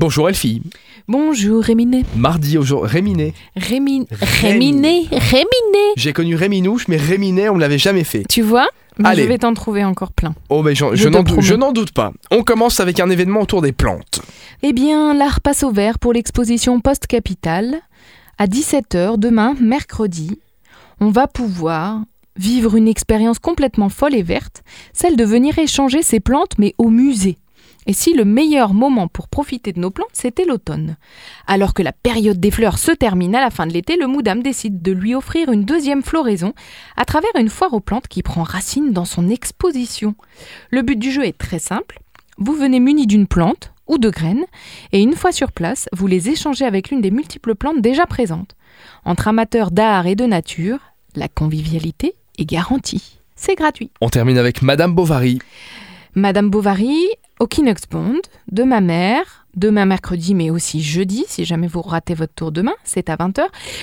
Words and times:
Bonjour 0.00 0.30
Elfie. 0.30 0.62
Bonjour 1.08 1.62
Réminé. 1.62 2.06
Mardi 2.16 2.56
aujourd'hui, 2.56 2.90
Réminé. 2.90 3.34
Rémi... 3.54 4.06
Réminé. 4.40 5.06
Réminé. 5.12 5.92
J'ai 5.98 6.14
connu 6.14 6.36
Réminouche, 6.36 6.88
mais 6.88 6.96
Réminé, 6.96 7.50
on 7.50 7.56
ne 7.56 7.60
l'avait 7.60 7.76
jamais 7.76 8.02
fait. 8.04 8.22
Tu 8.26 8.40
vois 8.40 8.66
Mais 8.98 9.10
Allez. 9.10 9.24
Je 9.24 9.28
vais 9.28 9.36
t'en 9.36 9.52
trouver 9.52 9.84
encore 9.84 10.12
plein. 10.12 10.34
Oh, 10.48 10.62
mais 10.62 10.74
j'en- 10.74 10.92
Je 10.92 11.02
je 11.02 11.08
n'en 11.10 11.22
je 11.68 11.72
doute 11.74 11.92
pas. 11.92 12.14
On 12.30 12.42
commence 12.44 12.80
avec 12.80 12.98
un 12.98 13.10
événement 13.10 13.42
autour 13.42 13.60
des 13.60 13.72
plantes. 13.72 14.22
Eh 14.62 14.72
bien, 14.72 15.12
l'art 15.12 15.42
passe 15.42 15.64
au 15.64 15.70
vert 15.70 15.98
pour 15.98 16.14
l'exposition 16.14 16.80
Post-Capitale. 16.80 17.82
À 18.38 18.46
17h, 18.46 19.18
demain, 19.18 19.54
mercredi, 19.60 20.40
on 21.02 21.10
va 21.10 21.26
pouvoir 21.26 22.00
vivre 22.36 22.74
une 22.74 22.88
expérience 22.88 23.38
complètement 23.38 23.90
folle 23.90 24.14
et 24.14 24.22
verte, 24.22 24.62
celle 24.94 25.16
de 25.16 25.24
venir 25.26 25.58
échanger 25.58 26.02
ses 26.02 26.20
plantes, 26.20 26.52
mais 26.56 26.74
au 26.78 26.88
musée. 26.88 27.36
Et 27.86 27.92
si 27.92 28.12
le 28.14 28.24
meilleur 28.24 28.74
moment 28.74 29.08
pour 29.08 29.28
profiter 29.28 29.72
de 29.72 29.80
nos 29.80 29.90
plantes, 29.90 30.08
c'était 30.12 30.44
l'automne? 30.44 30.96
Alors 31.46 31.74
que 31.74 31.82
la 31.82 31.92
période 31.92 32.38
des 32.38 32.50
fleurs 32.50 32.78
se 32.78 32.92
termine 32.92 33.34
à 33.34 33.40
la 33.40 33.50
fin 33.50 33.66
de 33.66 33.72
l'été, 33.72 33.96
le 33.96 34.06
Moudam 34.06 34.42
décide 34.42 34.82
de 34.82 34.92
lui 34.92 35.14
offrir 35.14 35.50
une 35.50 35.64
deuxième 35.64 36.02
floraison 36.02 36.52
à 36.96 37.04
travers 37.04 37.30
une 37.38 37.48
foire 37.48 37.72
aux 37.72 37.80
plantes 37.80 38.08
qui 38.08 38.22
prend 38.22 38.42
racine 38.42 38.92
dans 38.92 39.04
son 39.04 39.28
exposition. 39.28 40.14
Le 40.70 40.82
but 40.82 40.98
du 40.98 41.10
jeu 41.10 41.24
est 41.24 41.38
très 41.38 41.58
simple. 41.58 42.00
Vous 42.38 42.54
venez 42.54 42.80
muni 42.80 43.06
d'une 43.06 43.26
plante 43.26 43.72
ou 43.86 43.98
de 43.98 44.08
graines, 44.08 44.46
et 44.92 45.02
une 45.02 45.16
fois 45.16 45.32
sur 45.32 45.50
place, 45.50 45.88
vous 45.92 46.06
les 46.06 46.28
échangez 46.28 46.64
avec 46.64 46.90
l'une 46.90 47.00
des 47.00 47.10
multiples 47.10 47.56
plantes 47.56 47.80
déjà 47.80 48.06
présentes. 48.06 48.54
Entre 49.04 49.26
amateurs 49.26 49.72
d'art 49.72 50.06
et 50.06 50.14
de 50.14 50.26
nature, 50.26 50.78
la 51.16 51.28
convivialité 51.28 52.14
est 52.38 52.44
garantie. 52.44 53.18
C'est 53.34 53.56
gratuit. 53.56 53.90
On 54.00 54.08
termine 54.08 54.38
avec 54.38 54.62
Madame 54.62 54.94
Bovary. 54.94 55.40
Madame 56.14 56.50
Bovary, 56.50 57.06
au 57.40 57.46
Kinox 57.46 57.82
Bond, 57.90 58.20
de 58.52 58.62
ma 58.62 58.82
mère, 58.82 59.46
demain 59.56 59.86
mercredi, 59.86 60.34
mais 60.34 60.50
aussi 60.50 60.82
jeudi, 60.82 61.24
si 61.26 61.46
jamais 61.46 61.66
vous 61.66 61.80
ratez 61.80 62.12
votre 62.12 62.34
tour 62.34 62.52
demain, 62.52 62.74
c'est 62.84 63.08
à 63.08 63.16
20h. 63.16 63.40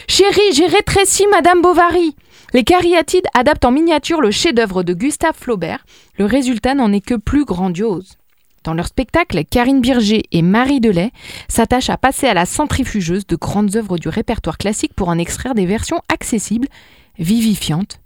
Chérie, 0.07 0.53
j'ai 0.53 0.67
rétréci 0.67 1.25
Madame 1.31 1.63
Bovary 1.63 2.15
Les 2.53 2.63
cariatides 2.63 3.25
adaptent 3.33 3.65
en 3.65 3.71
miniature 3.71 4.21
le 4.21 4.29
chef-d'œuvre 4.29 4.83
de 4.83 4.93
Gustave 4.93 5.35
Flaubert. 5.35 5.85
Le 6.19 6.25
résultat 6.25 6.75
n'en 6.75 6.93
est 6.93 7.05
que 7.05 7.15
plus 7.15 7.45
grandiose. 7.45 8.17
Dans 8.63 8.75
leur 8.75 8.87
spectacle, 8.87 9.43
Karine 9.49 9.81
Birger 9.81 10.23
et 10.31 10.41
Marie 10.43 10.79
Delay 10.79 11.11
s'attachent 11.47 11.89
à 11.89 11.97
passer 11.97 12.27
à 12.27 12.35
la 12.35 12.45
centrifugeuse 12.45 13.25
de 13.25 13.35
grandes 13.35 13.75
œuvres 13.75 13.97
du 13.97 14.07
répertoire 14.07 14.59
classique 14.59 14.93
pour 14.93 15.09
en 15.09 15.17
extraire 15.17 15.55
des 15.55 15.65
versions 15.65 16.01
accessibles, 16.09 16.67
vivifiantes 17.17 17.99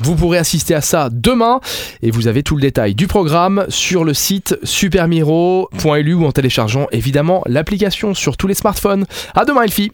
Vous 0.00 0.16
pourrez 0.16 0.38
assister 0.38 0.74
à 0.74 0.80
ça 0.80 1.10
demain 1.12 1.60
et 2.02 2.10
vous 2.10 2.28
avez 2.28 2.42
tout 2.42 2.56
le 2.56 2.62
détail 2.62 2.94
du 2.94 3.06
programme 3.06 3.66
sur 3.68 4.04
le 4.04 4.14
site 4.14 4.58
supermiro.lu 4.62 6.14
ou 6.14 6.24
en 6.24 6.32
téléchargeant 6.32 6.86
évidemment 6.92 7.42
l'application 7.46 8.14
sur 8.14 8.36
tous 8.36 8.46
les 8.46 8.54
smartphones. 8.54 9.06
À 9.34 9.44
demain 9.44 9.62
Elfie. 9.62 9.92